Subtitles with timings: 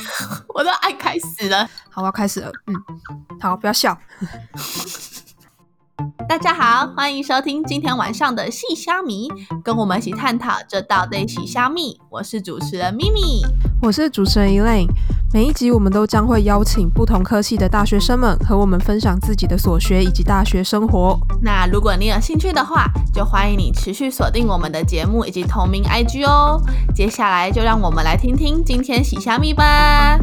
[0.54, 1.68] 我都爱开始了。
[1.90, 2.50] 好，我要开始了。
[2.66, 2.74] 嗯，
[3.40, 3.96] 好，不要笑。
[6.28, 9.28] 大家好，欢迎收听今天晚上的细虾米，
[9.62, 12.00] 跟我们一起探讨这道对细虾米。
[12.10, 13.42] 我是主持人咪咪，
[13.82, 14.88] 我是主持人 Elaine。
[15.34, 21.18] 每一集我们都将会邀请不同科系的大学生们和我们分享自己的所学以及大学生活。
[21.40, 22.84] 那如果你有兴趣的话，
[23.14, 26.60] 就欢迎你持续锁定我们的节目以及同名 IG 哦。
[26.94, 30.18] 接下来就让我们来听听今天洗虾米吧。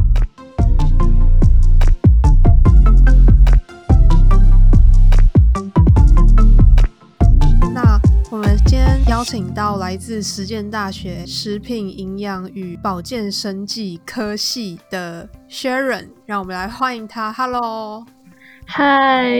[9.20, 17.34] 邀请到来自实践大学食品营养与保健生技科系的 Sharon，让我们来欢迎他。
[17.34, 18.05] Hello，
[18.66, 19.38] 嗨，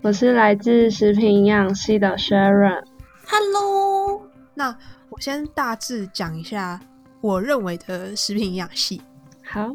[0.00, 2.82] 我是来自食品营养系的 Sharon。
[3.26, 4.22] Hello，
[4.54, 4.74] 那
[5.10, 6.80] 我先大致讲一下
[7.20, 9.02] 我认为的食品营养系。
[9.44, 9.70] 好，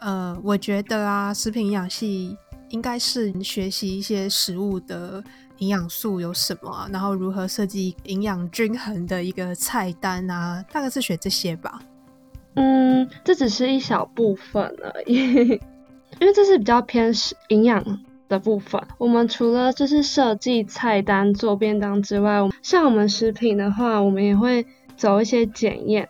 [0.00, 2.36] 呃，我觉得啊，食品营养系
[2.68, 5.24] 应该是学习一些食物的
[5.62, 11.80] 营养素有什么啊，然后如何设计营养均衡的一个菜单啊，大概是学这些吧。
[12.54, 15.14] 嗯，这只是一小部分而已，
[16.18, 17.12] 因为这是比较偏
[17.46, 18.82] 营养的部分。
[18.98, 26.08] 我们除了就是设计菜单、做便当之外，像我们食品的话，我们也会走一些检验，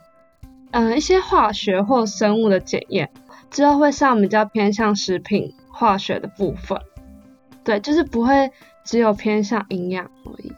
[0.71, 3.11] 嗯、一些化学或生物的检验，
[3.51, 6.81] 之后会上比较偏向食品化学的部分。
[7.63, 8.51] 对，就是不会
[8.85, 10.53] 只有偏向营养而已。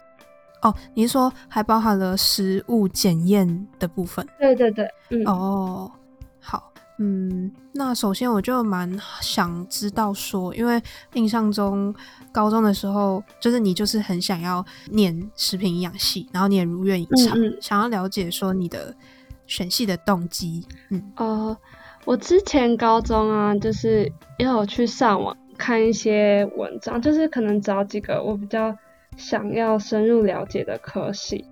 [0.62, 4.27] 哦，你是说还包含了食物检验的部分？
[4.39, 5.92] 对对对，嗯，哦，
[6.41, 11.94] 好，嗯，那首先我就蛮想知道说，因为印象中
[12.33, 18.97] 高中的时候，就是你就是很想要念食品营养系，然后你也如愿以偿，嗯嗯想要了解说你的
[19.47, 20.66] 选系的动机。
[20.88, 21.55] 嗯，呃，
[22.06, 28.77] 我之前高中啊，就是也有去上网看一些文章，就是可能找几个我比较
[29.16, 31.44] 想要深入了解的科系。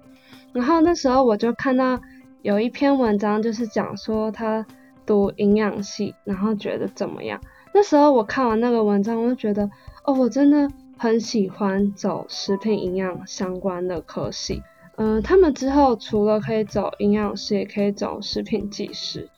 [0.53, 2.01] 然后那时候我就看到
[2.43, 4.67] 有一篇文章，就是讲说他
[5.07, 7.41] 读营养系，然后觉得怎么样。
[7.73, 9.71] 那时候我看完那个文章，我就觉得，
[10.05, 14.63] 哦，我真的很喜欢走食品营养相关的科系。
[14.97, 19.29] 嗯、他们之后除了可以走营养师，也可以走食品技师。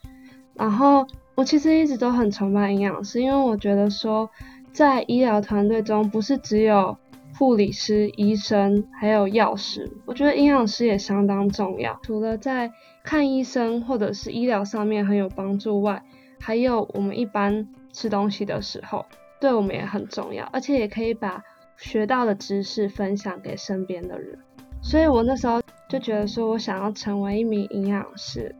[0.54, 4.28] 然后我其实一直都很崇拜营养师，因为我觉得说，
[4.74, 6.98] 在医疗团队中，不是只有
[7.38, 11.96] 护理师、医生，还有药师，我觉得营养师也相当重要。
[12.02, 12.72] 除了在
[13.04, 16.02] 看医生或者是医疗上面很有帮助外，
[16.40, 19.06] 还有我们一般吃东西的时候，
[19.40, 21.40] 对我们也很重要，而且也可以把
[21.76, 24.36] 学到的知识分享给身边的人。
[24.82, 28.52] 所以我那时候就觉得说，我想要成为一名营养师。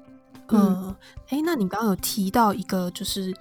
[0.49, 0.95] 嗯，
[1.31, 3.35] 哎、那你刚刚有提到一个就是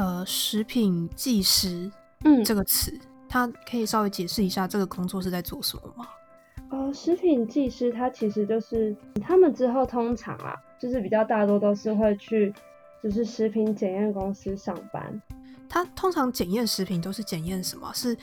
[0.00, 1.92] 呃食品技师
[2.24, 2.90] 嗯，这个词，
[3.28, 6.08] 它可以稍微解释一下这个工作是在做什么吗？
[6.70, 12.50] 呃，食品技师他其实就是他们之后通常啊，就是比较大多都是会去
[13.02, 15.20] 就是食品检验公司上班。
[15.68, 17.92] 他通常检验食品都是检验什么？
[17.92, 18.16] 是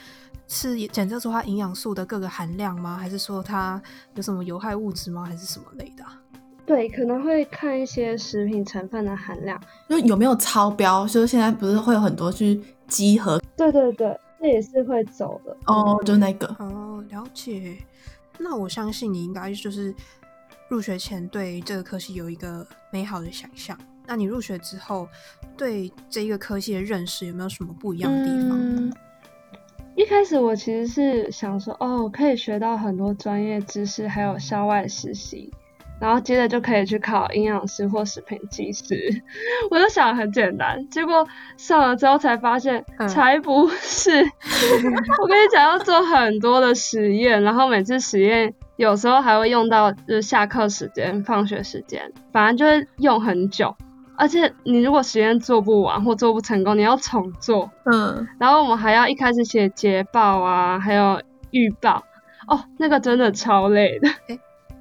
[0.48, 2.98] 是检测出它营养素的各个含量吗？
[2.98, 3.80] 还是说它
[4.16, 5.24] 有什么有害物质吗？
[5.26, 6.20] 还是什么类的啊、
[6.68, 9.58] 对，可能会看一些食品成分的含量。
[9.88, 11.08] 就有没有超标？
[11.08, 15.56] 就是现在不是会有很多去集合对对对，这也是会走的。
[15.68, 17.78] 哦，就是那个哦，了解。
[18.38, 19.96] 那我相信你应该就是
[20.70, 23.76] 入学前对这个科系有一个美好的想象。
[24.06, 25.08] 那你入学之后，
[25.56, 28.60] 对这一个科系的认识有没有什么不一样的地方？
[28.60, 28.94] 嗯，
[29.96, 35.52] 一开始我其实是想说，哦，可以学到很多专业知识，还有校外实习，
[36.00, 39.24] 然后接着就可以去考营养师或食品技师。
[39.72, 41.28] 我就想很简单，结果
[41.58, 44.12] 上了之后才发现，嗯才不是。
[45.22, 53.76] 我跟你讲，要做很多的实验，然后每次实验有时候还会用到就是下课时间、放学时间，反正就会用很久。
[54.20, 57.70] 而且你如果实验做不完或做不成功，你要重做。
[57.86, 61.22] 嗯，然后我们还要一开始写捷报啊，还有
[61.52, 62.04] 预报。
[62.48, 64.10] 哦，那个真的超累的。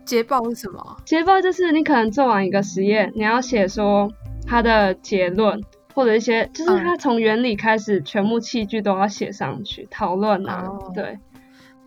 [0.07, 0.97] 捷报是什么？
[1.05, 4.11] 捷报就是你可能做完一个实验，你要写说
[4.47, 5.61] 它的结论，
[5.95, 11.19] 或者一些就是嗯它从原理开始，全部器具都要写上去，讨论啊，哦对。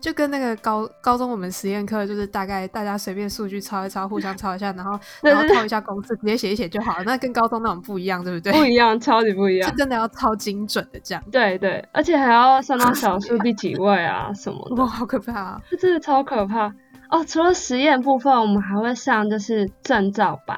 [0.00, 7.04] 就跟那个高高中我们实验课，就是大概大家随便数据抄一抄，互相抄一下，然后 然后套一下公式，直接写一写就好了。
[7.04, 8.50] 那跟高中那种不一样，对不对？
[8.50, 9.76] 不一样，超级不一样是。
[9.76, 11.22] 真的要超精准的这样。
[11.30, 15.60] 对对，而且还要算到小数第几位啊什么的 哇，，好可怕啊！
[15.70, 16.74] 这真的超可怕。
[17.10, 20.56] 哦，除了实验部分，我们还会上就是证照班。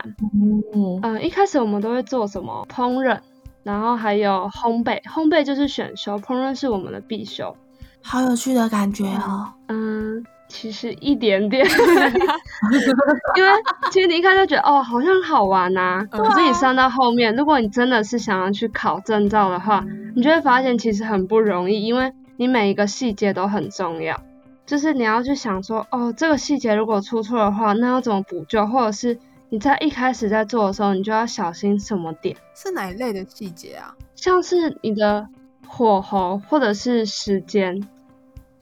[0.75, 3.19] 嗯，嗯、一开始我们都会做什么烹饪，
[3.63, 7.57] 然后还有烘焙，烘焙就是选修，烹饪是我们的必修。
[8.03, 9.49] 好有趣的感觉哦。
[9.69, 11.65] 嗯，其实一点点，
[13.37, 13.51] 因为
[13.91, 19.85] 其实你一开始就觉得哦，好像好玩呐、嗯可是你上到后面，如果你真的是想要去考证照的话，
[20.15, 24.21] 你就会发现其实很不容易，因为你每一个细节都很重要。
[24.65, 29.19] 就是你要去想说，哦，这个细节如果出错的话，那要怎么补救，或者是
[29.49, 32.37] 你在一开始在做的时候，你就要小心什么点。
[32.55, 33.95] 是哪一类的细节啊？
[34.15, 35.29] 像是你的
[35.67, 37.87] 火候或者是时间，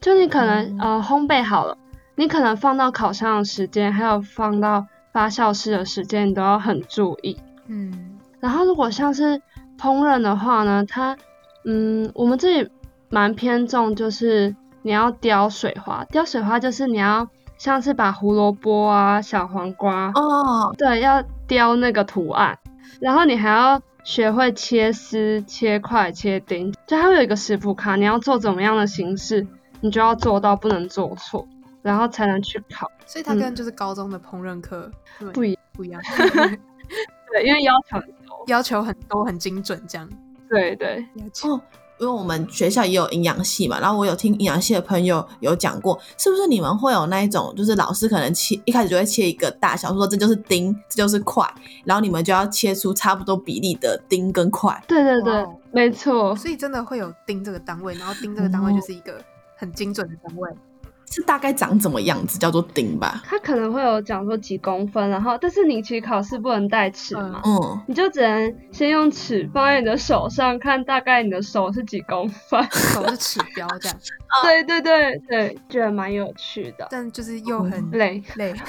[0.00, 1.76] 就你可能、呃烘焙好了，
[2.16, 7.36] 你可能放到烤箱的时间，还有放到发酵室的时间，你都要很注意。
[7.66, 9.40] 嗯，然后如果像是
[9.78, 11.16] 烹饪的话呢，它
[11.64, 12.70] 嗯，我们这里
[13.10, 17.28] 蛮偏重就是你要雕水花，雕水花就是你要
[17.58, 22.58] 像是把胡萝卜啊、小黄瓜，哦，对，要雕那个图案，
[23.00, 29.46] 然后你还要学会切丝、切块、切丁，就它会有一个食谱卡，你要做怎么样的形式，
[29.80, 31.46] 你就要做到不能做错，
[31.82, 32.90] 然后才能去考。
[33.06, 36.00] 所以它跟就是高中的烹饪课对不一不一样，
[37.32, 38.44] 对，因为要求很多。
[38.46, 40.08] 要求很多很精准这样。
[40.48, 41.60] 对对，了解哦，
[42.00, 51.46] 因为我们学校也有营养系嘛，然后我有听营养系的朋友有讲过，是不是你们会有那一种，就是老师可能切一开始就会切一个大小，说这就是丁，这就是块，
[51.84, 54.82] 然后你们就要切出差不多比例的丁跟块。
[54.88, 56.34] 对对对没错。
[56.34, 59.22] 所以真的会有丁这个单位，然后丁这个单位就是一个
[59.56, 60.50] 很精准的单位。
[61.10, 63.22] 是大概长怎么样子，叫做顶吧？
[63.24, 72.62] 它可能会有讲说几公分，然后但是你其实考试不能带尺嘛，嗯，你就只能先用尺放在你的手上，看大概你的手是几公分。
[72.70, 73.98] 手是尺标这样，
[74.44, 76.86] 对对对对，觉得蛮有趣的。
[76.90, 78.54] 但就是又很累，累。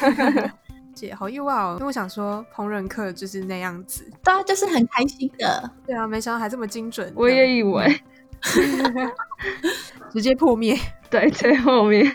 [0.93, 5.71] 姐好意外哦，因为我想说烹饪课就是那样子，对啊，就是很开心的。
[5.85, 8.01] 对啊，没想到还这么精准，我也以为，
[10.11, 10.77] 直接破灭。
[11.09, 12.11] 对，最后面，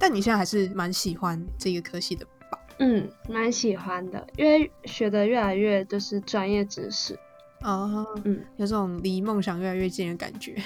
[0.00, 2.58] 但你现在还是蛮喜欢这个科系的吧？
[2.78, 7.16] 嗯，蛮喜欢的，因为学的越来越就是专业知识。
[7.62, 10.56] 哦，嗯，有种离梦想越来越近的感觉。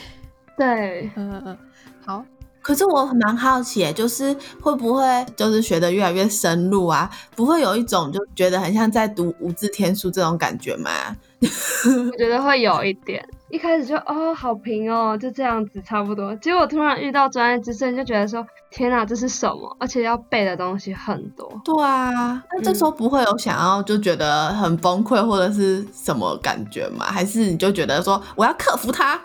[0.57, 1.59] 对， 嗯嗯，
[2.07, 2.25] 好，
[2.63, 5.03] 可是我蛮好奇耶，就是会不会
[5.37, 7.11] 就是学的越来越深入啊？
[7.35, 10.91] 不会有一种就觉得很像在读无字天书这种感觉吗？
[11.43, 13.29] 我觉得会有一点。
[13.55, 16.35] 一开始就哦好平哦，就这样子差不多。
[16.37, 19.77] 结果突然遇到专业知识，你就觉得说天哪，这是什么？
[19.79, 21.49] 而且要背的东西很多。
[21.65, 27.05] 对啊，那这时候不会有想要就觉得很崩溃或者是什么感觉吗？
[27.07, 29.21] 还是你就觉得说我要克服它？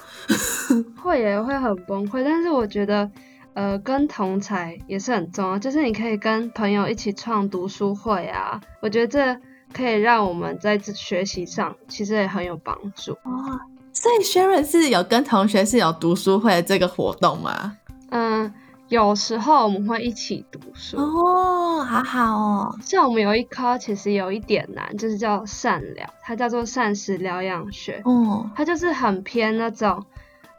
[1.02, 3.10] 会也会很崩溃，但是我觉得，
[3.56, 9.42] 呃，跟同才也是很重要，就是你可以跟朋友一起创读书会啊，我觉得这
[9.74, 13.14] 可以让我们在这学习上其实也很有帮助。
[13.24, 13.60] 哦，
[13.94, 17.78] 所以 Sharon 是有跟同学是有读书会这个活动吗？
[18.12, 18.54] 嗯，
[18.88, 22.76] 有时候我们会一起读书，哦，好好哦。
[22.82, 30.04] 像我们有一科其实有一点难，就是叫善疗，它叫做膳食疗养学，哦，它就是很偏那种，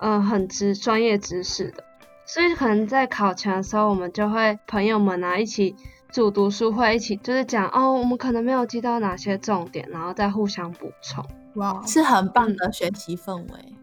[0.01, 1.83] 嗯、很知专业知识的，
[2.25, 5.75] 所以可能在考前的时候，我们就会朋友们啊一起
[6.13, 11.25] 组读书会，一起就是讲哦，我们可能没有记到哪些重点，然后再互相补充。
[11.55, 13.77] 哇，是很棒的学习氛围。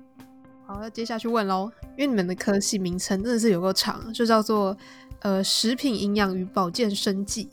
[0.66, 4.76] 好，那接下去问喽，因为你们的科系名称真的是有够长，就叫做
[5.21, 7.50] 呃食品营养与保健生计。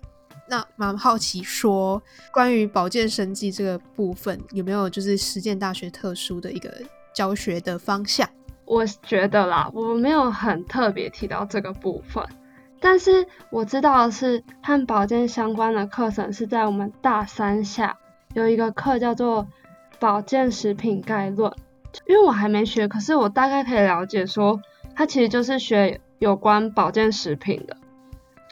[0.48, 2.02] 那蛮好奇说，
[2.32, 6.70] 关于保健生计这个部分，有没有就是实践大学特殊的一个
[7.14, 8.28] 教学的方向？
[8.66, 12.22] 我觉得啦，我没有很特别提到这个部分，
[12.80, 17.96] 但是我知道的是，和保健相关的课程是在我们大三下
[18.34, 19.46] 有一个课叫做
[20.04, 21.50] 保健食品概论。
[22.06, 24.60] 因为我还没学，可是我大概可以了解说，
[24.94, 27.74] 它其实就是学有关保健食品的，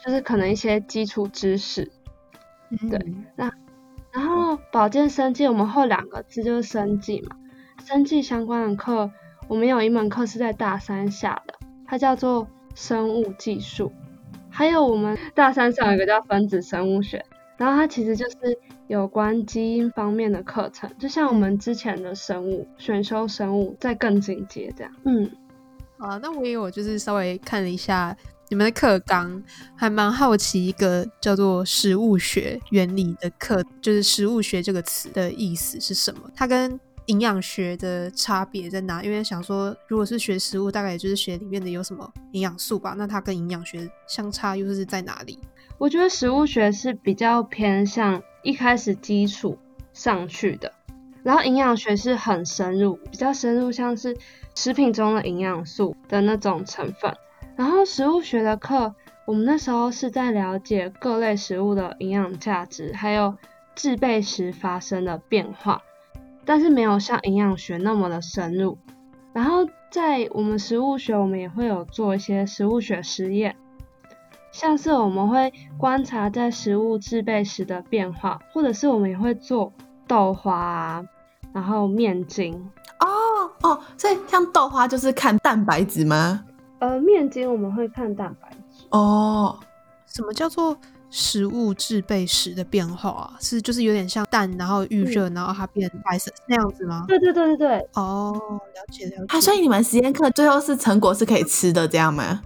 [0.03, 1.91] 就是可能一些基础知识。
[2.89, 2.99] 对
[3.35, 3.53] 那
[4.11, 7.35] 然后保健生计，我们后两个字就是生计嘛。
[7.85, 9.11] 生计相关的课，
[9.47, 11.53] 我们有一门课是在大三下的，
[11.85, 13.93] 它叫做生物技术。
[14.49, 17.23] 还有我们大三上有一个叫分子生物学，
[17.57, 18.37] 然后它其实就是
[18.87, 24.91] 有关基因方面的课程，就像我们之前的生物选修生物再更进阶这样。
[25.05, 25.29] 嗯，
[25.97, 28.15] 啊，那我也有就是稍微看了一下
[28.49, 29.41] 你们的课纲，
[29.75, 36.29] 还蛮好奇一个叫做食物学原理的课，就是食物学这个词的意思是什么？
[36.35, 39.03] 它跟营养学的差别在哪？
[39.03, 45.39] 因为想说，如果是学食物，大概也就是学里面的有什么营养素吧，那它跟营养学相差又是在哪里？
[45.77, 49.57] 我觉得食物学是比较偏向一开始基础
[49.91, 50.71] 上去的，
[51.23, 54.15] 然后营养学是很深入，比较深入，像是
[54.55, 57.13] 食品中的营养素的那种成分。
[57.55, 63.35] 然后食物学的课，我们那时候是在了解各类食物的营养价值，还有
[63.75, 65.81] 制备时发生的变化，
[66.45, 68.77] 但是没有像营养学那么的深入。
[69.33, 73.55] 然后在我们食物学，我们也会有做一些食物学实验，
[74.53, 79.73] 像是我们会观察在食物制备时的变化，或者是我们也会做
[80.07, 81.05] 豆花啊，
[81.51, 82.53] 然后面筋。
[82.99, 83.07] 哦
[83.63, 86.45] 哦，所以像豆花就是看蛋白质吗？
[86.79, 88.85] 呃，面筋我们会看蛋白质。
[88.91, 89.59] 哦，
[90.05, 90.77] 什么叫做
[91.09, 93.33] 食物制备时的变化啊？
[93.39, 97.05] 是就是有点像蛋，然后预热，然后它变白色那样子吗？
[97.07, 98.31] 对对对对对，哦，
[98.75, 99.35] 了解了解。
[99.35, 102.41] 啊，所以你们实验课最后是成果是可以吃的，这样吗？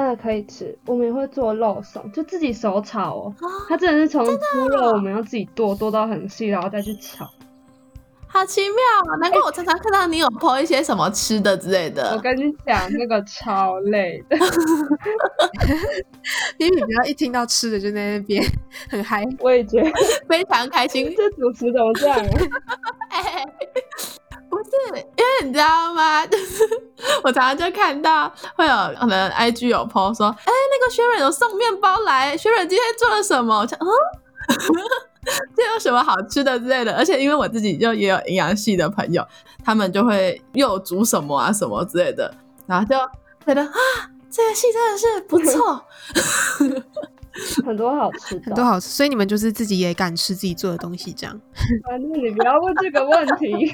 [0.00, 0.74] 嗯，可以吃。
[0.86, 3.34] 我们也会做肉松，就自己手炒哦。
[3.68, 7.28] 它真的是从猪肉，我们要自己剁，剁到很细，然后再去炒。
[8.26, 9.16] 好奇妙啊！
[9.20, 12.14] 难怪我常常看到你有 po 一些什么吃的之类的。
[12.14, 14.36] 我跟你讲，那个超累的。
[16.56, 18.42] 因 为你不要一听到吃的就在那边
[18.88, 19.90] 很嗨，我也觉得
[20.26, 21.12] 非常开心。
[21.14, 22.18] 这主持怎么这样？
[25.42, 26.24] 你知道吗？
[26.28, 26.64] 就是
[27.22, 33.58] 我常常就看到会有可能 IG 有 po 说，哎，那个薛润有送面包来，薛润今天做了什么？
[33.60, 33.86] 我想，嗯。
[35.54, 36.96] 这有什么好吃的之类的？
[36.96, 39.24] 而且因为我自己就也有营养系的朋友，
[39.62, 42.32] 他们就会又煮什么啊什么之类的，
[42.66, 42.96] 然后就
[43.46, 43.70] 觉得啊，
[44.30, 45.84] 这个系真的是不错，
[47.64, 48.88] 很多好吃的，很多好吃。
[48.88, 51.40] 所以你们就是自己也敢吃自己做的东西，这样？
[51.88, 53.70] 反正你不要问这个问题，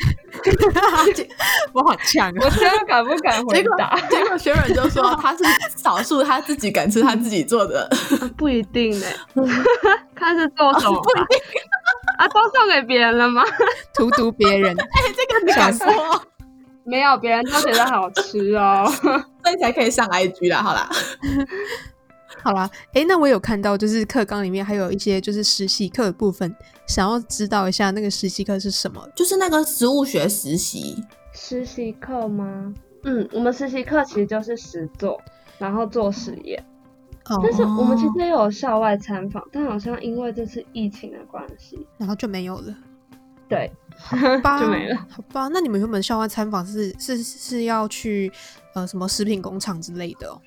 [1.73, 3.99] 我好强，我现在敢不敢 回答？
[4.11, 5.43] 结果学软就说他是
[5.77, 7.89] 少数他自己敢吃他自己做的，
[8.37, 9.07] 不一定呢。
[10.15, 11.01] 看是做什么？
[12.19, 13.43] 啊，都送给别人了吗？
[13.95, 14.75] 荼毒别人？
[14.79, 15.87] 哎，这个你敢说？
[16.85, 20.63] 没有，别人都觉得好吃哦，所以才可以上 IG 啦。
[20.63, 20.89] 好啦，
[22.47, 26.55] 好啦，哎，那我有看到，就是课纲里面还有一些就是实习课的部分，
[26.87, 29.05] 想要知道一下那个实习课是什么？
[29.17, 32.73] 就是那个植物学实习实习课吗？
[33.03, 35.21] 嗯，我们实习课其实就是实做，
[35.59, 36.65] 然后做实验。
[37.43, 42.73] 但是我们其实也有校外参访，但好像因为这次疫情的关系，然后就没有了。
[43.49, 43.69] 对，
[44.61, 44.97] 就没了。
[45.11, 48.31] 好吧，那你们原本校外参访是是是要去
[48.75, 50.41] 呃什么食品工厂之类的？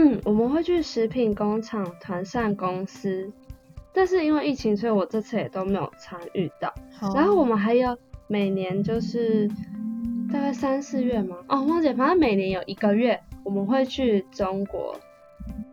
[0.00, 3.28] 嗯，我们会去食品工厂、团膳公司，
[3.92, 6.72] 但是因为疫情，所以我这次也都没有参与到。
[7.16, 9.48] 然后我们还有每年就是
[10.32, 11.36] 大概三四月嘛？
[11.48, 14.94] 哦，忘记，反正每年有一个月我们会去中国。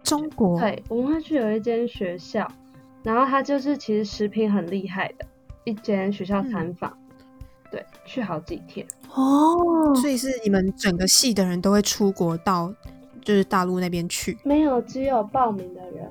[0.02, 2.48] 中国对，我们会去有一间学校，
[3.04, 5.26] 然后它就是其实食品很厉害的
[5.66, 6.92] 一间学校参访，
[7.70, 12.74] 对，去好几天哦，所以是你们整个系的人都会出国到
[13.26, 14.38] 就是大陆那边去？
[14.46, 16.10] 没有，只有报名的人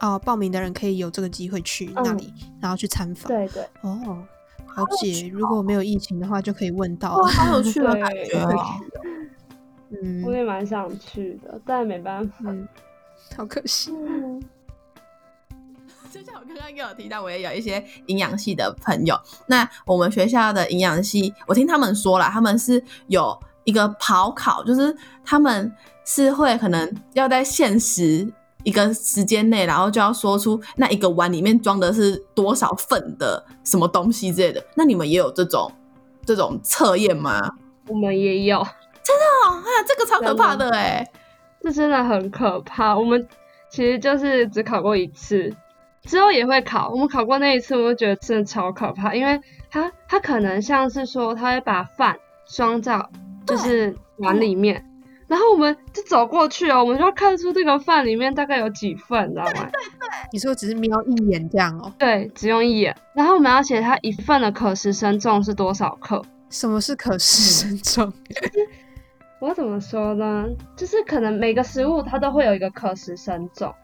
[0.00, 2.30] 哦，报名的人可以有这个机会去那里，
[2.60, 3.28] 然后去参访。
[3.28, 4.22] 对对，哦，
[4.76, 5.28] 了解。
[5.32, 8.64] 如果没有疫情的话，就可以问到，好有趣的感觉哦。
[10.02, 12.54] 嗯，我也蛮想去的，但没办法。
[13.36, 13.90] 好可惜。
[16.10, 19.18] 就像我刚刚也有提到，我也有一些营养系的朋友。
[19.46, 25.72] 那我们学校的营养系，我听他们说了，他们是有一个跑考，就是他们
[26.06, 28.26] 是会可能要在限时
[28.62, 34.64] 一个时间内，然后就要说出那一个碗里面装的是多少份的什么东西之类的。
[34.74, 35.70] 那你们也有这种
[36.24, 37.50] 这种测验吗？
[37.88, 38.58] 我们也有，
[39.02, 41.06] 真的哦，啊，这个超可怕的哎。
[41.60, 42.96] 这真的很可怕。
[42.96, 43.26] 我们
[43.68, 45.52] 其实就是只考过一次，
[46.02, 46.88] 之后也会考。
[46.90, 53.04] 我们考过那一次，我就觉得真的超可怕，因为他他可能像是说，他会把饭装在
[53.46, 54.84] 就是碗里面，
[55.28, 59.50] 然后我们就走过去哦，我们就要看出这个饭里面大概有几份，你知道吗？
[59.52, 60.08] 对对。
[60.32, 61.92] 你说只是瞄一眼这样哦？
[61.98, 62.96] 对，只用一眼。
[63.12, 66.22] 然后我们要写它一份的可食生重是多少克？
[66.48, 68.12] 什么是可食生重？
[69.40, 70.46] 我怎么说呢？
[70.76, 73.74] 就是可能每个食物它都会有一个可食生重，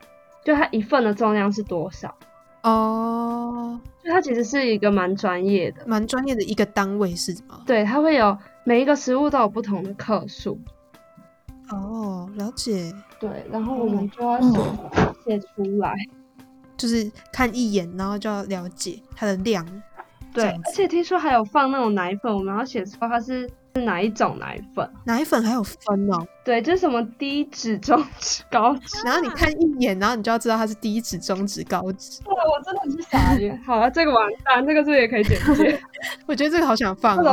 [0.45, 2.15] 就它一份的重量是多少
[2.63, 3.81] 哦。
[4.03, 7.61] 就它其实是一个蛮专业的，蛮专业的一个单位是吗？
[7.67, 10.59] 对，它会有每一个食物都有不同的克数。
[11.73, 12.93] 哦，了解。
[13.19, 14.59] 对，然后我们就要写
[15.25, 15.95] 写出来，
[16.77, 19.67] 就是看一眼，然后就要了解它的量。
[20.35, 24.91] 对，而且听说还有放那种奶粉，我们要写出它是是哪一种奶粉。
[25.05, 29.03] 奶粉还有分哦，对，就是什么低脂、中脂、高脂。
[29.05, 32.21] 然后你看一眼，然后你就要知道它是低脂、中脂、高脂。
[32.23, 33.61] 对，我真的是傻眼。
[33.63, 35.79] 好了，这个完蛋，这个是不是也可以简介？
[36.27, 37.19] 我觉得这个好想放。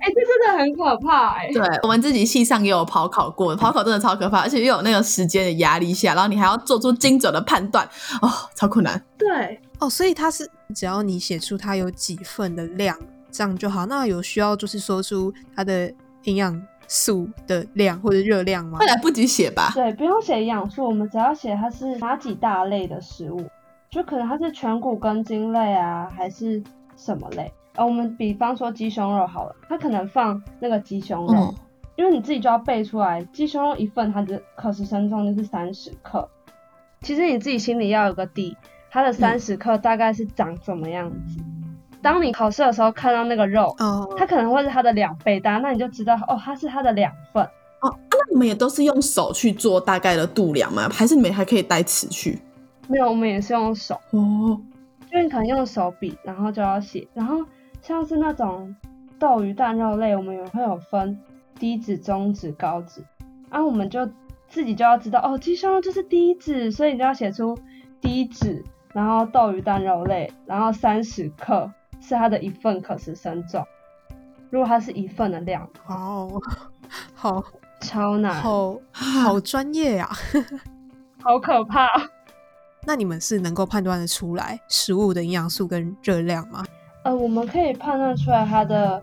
[0.00, 7.86] 哎、这真的很可怕哎、对我们自己系上也有跑考过，跑考真的超可怕，而且又有那个时间的压力下，然后你还要做出精准的判断，
[8.22, 9.00] 哦，超困难。
[9.18, 12.98] 对，哦，所以它是只要你写出它有几份的量，
[13.30, 13.86] 这样就好。
[13.86, 15.92] 那有需要就是说出它的
[16.24, 18.86] 营养素的量或者热量吗会？
[18.86, 19.70] 来不及写吧？
[19.74, 23.44] 对，不用写营养素，我们只要写它是哪几大类的食物，
[23.90, 26.62] 就可能它是全谷根茎类啊，还是
[26.96, 27.52] 什么类。
[27.76, 31.54] 呃，我们比方说鸡胸肉好了，它可能放那个鸡胸肉，嗯，
[31.96, 36.28] 因为你自己就要背出来，鸡胸肉一份它的可食生重就是三十克。
[37.00, 38.56] 其实你自己心里要有个底，
[38.90, 41.42] 它的三十克大概是长怎么样子。
[42.02, 47.42] 当你考试的时候看到那个肉，哦，它可能会是它的两倍大，那你就知道哦，它是它的两份。
[47.82, 50.88] 哦，那你们也都是用手去做大概的度量吗？
[50.90, 52.38] 还是你们还可以带尺去？
[52.88, 54.60] 没有，我们也是用手，哦，
[55.10, 57.06] 就是你可能用手比，然后就要写。
[57.14, 57.36] 然后
[57.82, 58.74] 像是那种
[59.18, 61.18] 豆鱼蛋肉类，我们也会有分
[61.58, 63.04] 低脂、中脂、高脂，
[63.48, 64.06] 啊，我们就
[64.48, 67.56] 自己就要知道哦，鸡胸肉就是低脂，所以你就要写出
[68.00, 71.70] 低脂，然后豆鱼蛋肉类，然后三十克
[72.00, 73.64] 是它的一份可食生重。
[74.50, 76.42] 如果它是一份的量，哇哦，
[77.14, 77.44] 好
[77.80, 80.08] 超难，好 好专业呀、
[81.22, 82.02] 好可怕哦、
[82.84, 86.64] 那你们是能够判断的出来食物的营养素跟热量吗？
[87.02, 89.02] 呃，我们可以判断出来它的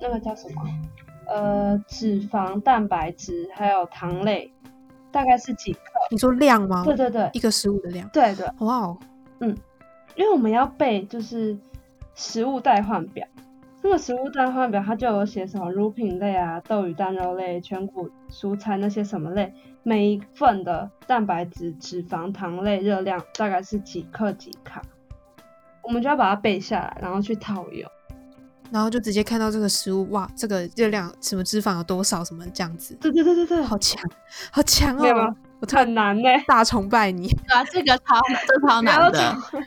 [0.00, 0.62] 那个叫什么？
[1.28, 4.52] 呃，脂肪、蛋白质还有糖类，
[5.10, 5.80] 大概是几克？
[6.10, 6.84] 你说量吗？
[6.84, 8.08] 对对对一个食物的量。
[8.10, 8.98] 对对，哇哦，
[10.14, 11.58] 因为我们要背就是
[12.14, 13.26] 食物代换表，
[13.82, 19.52] 那个食物代换表它就有写什么乳品类啊、豆鱼蛋肉类、全谷蔬菜那些什么类，
[19.82, 24.80] 每一份的蛋白质、脂肪、糖类、热量大概是几克几卡，
[25.86, 27.90] 我们就要把它背下来，然后去套用。
[28.72, 34.02] 然后就直接看到这个食物，哇，这个热量什么脂肪有多少，什么这样子，对对对对对，好强，
[34.50, 35.34] 好强哦！
[35.60, 37.28] 我很难呢、大崇拜你。
[37.28, 39.18] 对啊，这个超这超 不要难的。
[39.20, 39.58] 吵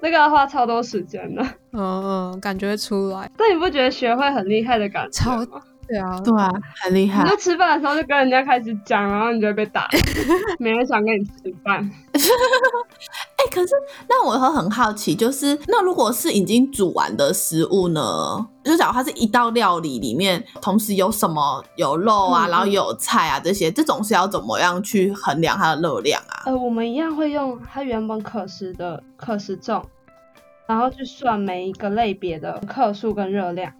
[0.00, 5.62] 那个要花超多时间的，嗯嗯，感觉出来，但你不觉得学会很厉害的感觉超吗？
[5.86, 6.50] 对啊，对啊，
[6.82, 7.30] 很厉害你。
[7.30, 9.88] 就吃饭的时候就跟人家开始讲，然后你就会被打，
[10.58, 11.78] 没人想跟你吃饭。
[12.14, 13.74] 哎、可是
[14.08, 18.46] 那我会很好奇，就是那如果是已经煮完的食物呢？
[18.64, 26.44] 就假如它是一道料理里面同时有什么有肉啊，嗯然后有菜啊这些，这种是要怎么样去衡量它的热量啊？
[26.46, 29.84] 呃，我们一样会用它原本可食的可食重，
[30.66, 33.70] 然后去算每一个类别的克数跟热量，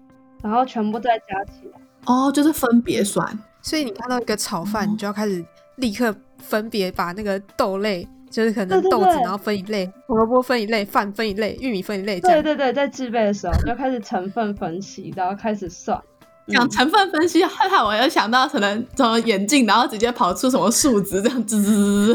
[0.43, 1.81] 然后全部再加起来。
[2.07, 3.27] 哦，就是分别算。
[3.63, 4.91] 所以你看到一个炒饭，哦。
[4.91, 5.45] 你就要开始
[5.77, 16.01] 立刻分别把那个豆类，就是可能豆子，然后分一类，胡萝卜分一类，饭分一类，玉米分一类，对对对，在制备的时候就开始成分分析，然后开始算。
[16.49, 22.15] 讲成分分析，害怕我又想到可能什么眼镜，然后直接跑出什么数值这样滋，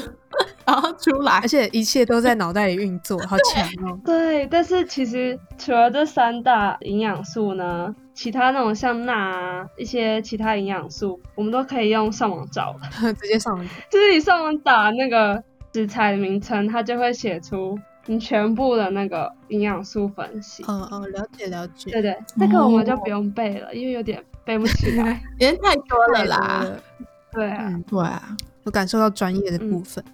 [0.71, 1.47] 然后出来而。
[1.47, 3.99] 且一切都在脑袋里运作，好强哦！
[4.05, 12.75] 对，但是其实除了这三大营养素呢，其他那种像钠啊，一些其他营养素，我们都可以用上网找。
[13.19, 20.63] 直接上网就是你上网打那个食材的名称，它就会写出你全部的那个营养素分析。
[20.63, 21.91] 哦哦，了解了解。
[21.91, 25.21] 对对，这个我们就不用背了，因为有点背不起来。
[25.39, 26.63] 有点太多了啦。
[26.63, 26.83] 了
[27.31, 30.03] 对啊，嗯，对啊，我感受到专业的部分。
[30.07, 30.13] 嗯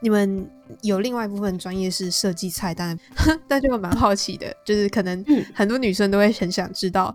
[0.00, 0.48] 你们
[0.82, 2.98] 有另外一部分专业是设计菜单，
[3.46, 7.14] 但就蛮好奇的，就是可能嗯很多女生都会很想知道，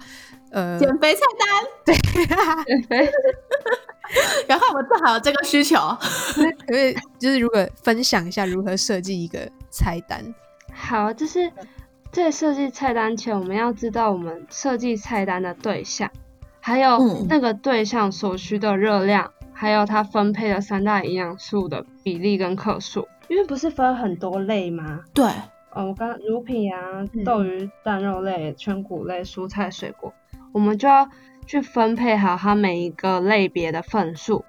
[0.52, 1.48] 呃，减肥菜单，
[1.86, 1.96] 对，
[2.66, 3.10] 减肥
[4.48, 5.78] 然后我们正好有这个需求。
[6.68, 10.24] 因为就是如果分享一下如何设计一个菜单，
[10.72, 11.52] 好，就是
[12.12, 16.12] 在设计菜单前，我们要知道我们设计菜单的对象，
[16.60, 19.32] 还有嗯那个对象所需的热量，
[19.64, 23.08] 还有它分配的三大营养素的比例跟克数。
[23.30, 25.00] 因为不是分很多类吗？
[25.14, 25.24] 对，
[25.74, 26.78] 呃，我刚乳品啊
[27.14, 30.14] 嗯，豆鱼蛋肉类、全谷类、蔬菜水果，
[30.52, 31.08] 我们就要
[31.48, 34.44] 去分配好它每一个类别的份数。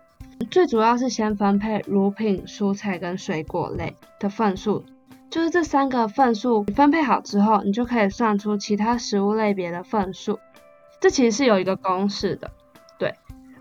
[0.51, 4.85] 最主要是先分配乳品、蔬菜跟水果类的份数，
[5.31, 10.41] 就是这三个份数分配好之后，你就可以算出其他食物类别的份数。
[11.01, 12.64] 这其实是有一个公式的，对，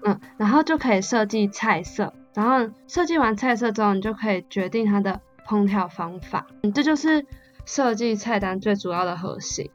[0.05, 6.45] 嗯，然后就可以设计菜色，然后设计完菜色之后，你就可以决定它的烹调方法。
[6.63, 7.25] 嗯，这就是
[7.65, 9.69] 设计菜单最主要的核心。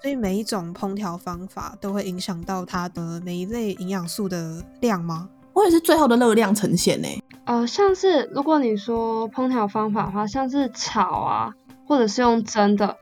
[0.00, 5.28] 所以每一种烹调方法都会影响到它的每一类营养素的量吗？
[5.52, 7.08] 或者是最后的热量呈现呢？
[7.44, 11.52] 呃，像是如果你说烹调方法的话，像是炒啊，
[11.86, 12.96] 或者是用蒸的，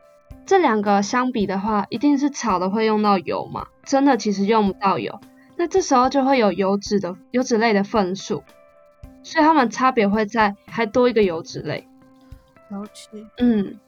[0.47, 5.21] 这两个相比的话，一定是炒的会用到油嘛，蒸的其实用不到油。
[5.57, 8.43] 那这时候就会有油脂的油脂类的份数，
[9.23, 11.89] 所以它们差别会在还多一个油脂类。
[13.39, 13.79] 嗯。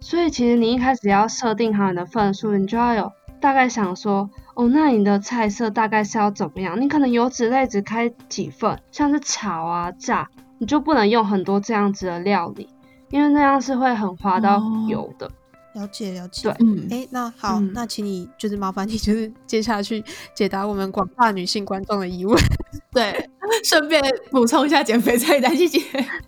[0.00, 6.80] 所以其实你一开始要设定好你的份数，你就要有大概想说，哦，那你的菜色大概是要怎么样？
[6.80, 12.68] 你可能油脂类只开几份，像是炒啊、炸，你就不能用很多这样子的料理，
[13.10, 15.28] 因为那样是会很花到油的。
[15.74, 16.48] 了解了解。
[16.48, 20.02] 对，嗯，哎，那好，那请你就是麻烦你就是 接下去
[20.34, 22.36] 解答我们广大女性观众的疑问。
[22.92, 23.28] 对，
[23.64, 25.78] 顺便补充一下减肥菜单，谢谢。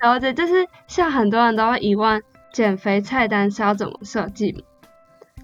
[0.01, 2.23] 了解，就是像很多人都会疑问。
[2.53, 4.65] 减肥菜单是要怎么设计？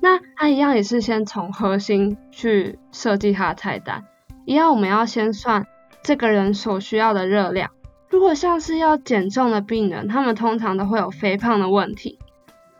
[0.00, 4.04] 那它一样也是先从核心去设计它的菜单。
[4.44, 5.66] 一样，我们要先算
[6.02, 7.70] 这个人所需要的热量。
[8.10, 12.18] 如果像是要减重的病人，他们通常都会有肥胖的问题。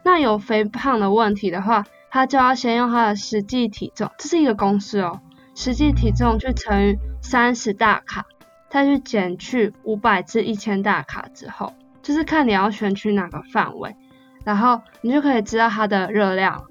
[0.06, 5.18] 那有肥胖的问题的话，他就要先用他的实际体重，这是一个公式哦，
[5.56, 8.24] 实际体重去乘以三十大卡，
[8.70, 13.96] 再去减去五百至一千大卡之后，就是看你要选取哪个范围。
[14.44, 16.66] 然后你就可以知道它的热量，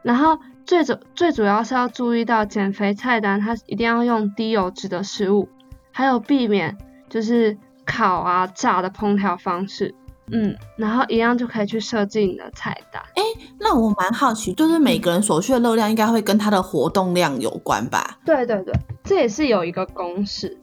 [0.00, 5.50] 然后最主最主要是要注意到减肥菜单，它一定要用低油脂的食物，
[5.92, 6.78] 还有避免
[7.10, 9.94] 就是烤啊炸的烹调方式，
[10.32, 13.02] 嗯，然后一样就可以去设计你的菜单。
[13.14, 13.22] 哎，
[13.60, 18.18] 那我蛮好奇，就是每个人所需的热量应该会跟他的活动量有关吧？
[18.24, 18.72] 对对对，
[19.04, 20.58] 这也是有一个公式。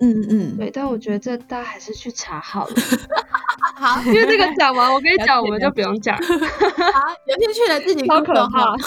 [0.00, 2.74] 嗯嗯，对，但我觉得这大家还是去查好了。
[3.76, 6.16] 好，因为这个讲完，我跟你讲，我们就不用讲。
[6.22, 6.24] 好，
[7.26, 8.74] 有兴趣的自己好可怕。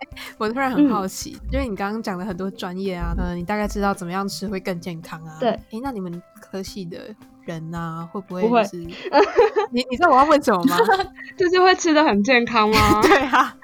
[0.38, 5.36] 我突然很好奇，因为你刚刚讲了很多专业啊，嗯，你大概知道怎么样吃会更健康啊？
[5.40, 5.50] 对。
[5.50, 6.98] 哎，那你们科系的
[7.44, 8.42] 人呢，会不会？
[8.42, 8.62] 不会。
[9.70, 10.76] 你你知道我要问什么吗？
[11.36, 13.00] 就是会吃的很健康吗？
[13.02, 13.56] 对啊。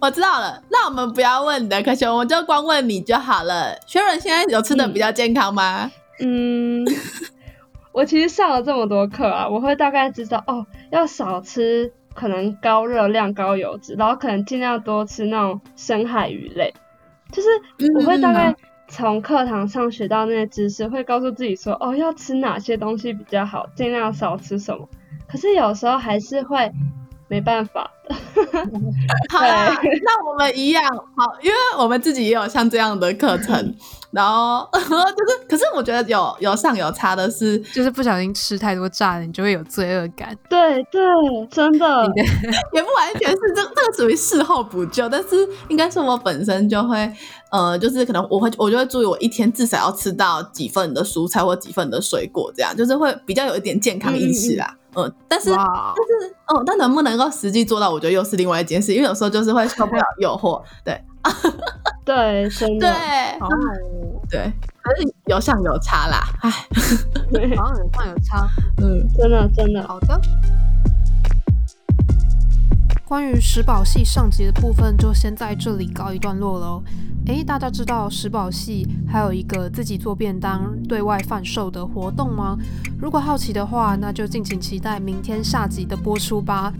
[0.00, 3.74] 我知道了，那我们不要问你的科学，我们就光问你就好了。
[3.86, 5.90] 学人现在有吃的比较健康吗？
[6.20, 6.84] 嗯，
[7.92, 16.72] 我其实上了这么多课啊，我会大概知道哦，要少吃可能高热量、高油脂，然后可能尽量多吃那种深海鱼类。
[17.30, 17.48] 就是
[17.98, 18.54] 我会大概
[18.88, 24.88] 从课堂上学到那些知识，会告诉自己说哦，要吃哪些东西比较好，尽量少吃什么。
[25.26, 26.70] 可是有时候还是会
[27.32, 27.90] 没办法。
[29.32, 30.84] 好，那我们一样
[31.16, 33.74] 好，因为我们自己也有像这样的课程，
[34.12, 40.36] 然后 就是，可是我觉得有有上有差的是，就是不小心吃太多炸的，你就会有罪恶感。
[40.50, 41.00] 对对，
[41.50, 42.06] 真的，
[42.74, 47.10] 也不完全是这，这个属于事后补救，但是应该是我本身就会，
[47.50, 54.76] 呃，就是可能我会，我就会注意，我一天至少要吃到几份的蔬菜或几份的水果，这样就是会比较有一点健康意识啦。
[54.76, 55.54] 嗯，但是但是，
[56.48, 61.02] 哦，但能不能够实际做到，我觉得又是另外一件事，因为有时候就是会受不了诱惑，对，
[62.04, 62.92] 对，真的，
[64.28, 64.52] 对，对，
[64.82, 66.50] 可是有上有差啦，唉，
[67.56, 68.48] 好像有上有差，
[68.82, 70.20] 嗯，真的真的，好的。
[73.12, 76.82] 关于食宝系上集的部分，就先在这里告一段落喽。
[77.26, 82.56] 诶，大家知道食宝系还有一个自己做便当对外贩售的活动吗？
[82.98, 86.72] 如果好奇的话，那就敬请期待明天下集的播出吧。